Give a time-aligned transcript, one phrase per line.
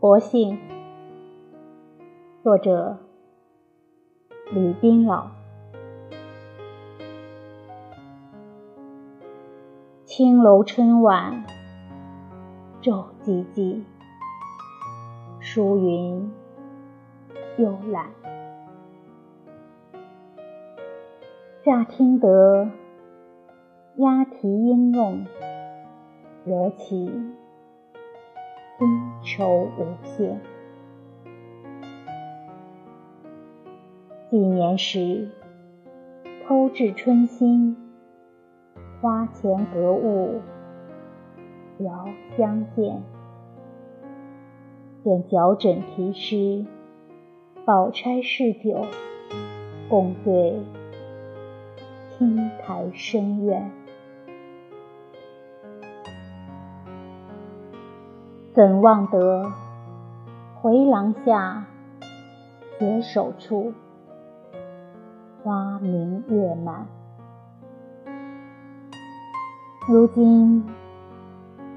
[0.00, 0.58] 薄幸，
[2.42, 2.96] 作者
[4.50, 5.26] 李冰老。
[10.06, 11.44] 青楼春晚，
[12.80, 13.82] 昼寂寂，
[15.38, 16.32] 疏云
[17.58, 18.06] 幽懒。
[21.62, 22.70] 乍听得
[23.96, 25.26] 鸦啼莺弄，
[26.46, 27.12] 惹起。
[28.80, 28.88] 新
[29.22, 30.40] 愁无限。
[34.30, 35.28] 几年时，
[36.48, 37.76] 偷至春心，
[39.02, 40.40] 花前格物，
[41.80, 43.02] 遥相见。
[45.04, 46.64] 见脚枕题诗，
[47.66, 48.86] 宝钗试酒，
[49.90, 50.58] 共对
[52.16, 53.70] 青苔深院。
[58.52, 59.52] 怎忘得
[60.60, 61.66] 回廊下，
[62.78, 63.72] 携手处，
[65.44, 66.88] 花明月满。
[69.88, 70.68] 如今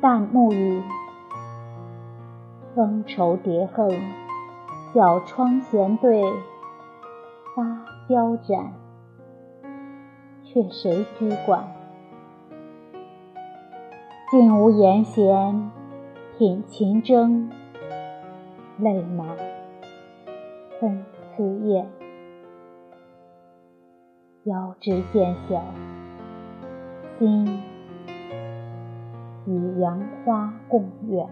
[0.00, 0.82] 旦暮雨，
[2.74, 3.90] 风愁叠恨，
[4.94, 6.22] 小窗闲对，
[7.54, 8.72] 芭蕉展，
[10.42, 11.62] 却谁知管？
[14.30, 15.70] 竟无言闲。
[16.36, 17.48] 品琴筝，
[18.80, 19.28] 泪满
[20.80, 21.04] 分
[21.36, 21.88] 丝燕。
[24.42, 25.62] 遥知渐晓，
[27.20, 27.62] 心
[29.46, 31.28] 与杨花共远。